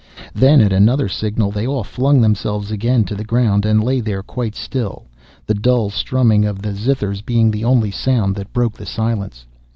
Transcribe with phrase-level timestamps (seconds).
[0.33, 4.23] Then at another signal they all flung themselves again to the ground and lay there
[4.23, 5.05] quite still,
[5.45, 9.45] the dull strumming of the zithers being the only sound that broke the silence.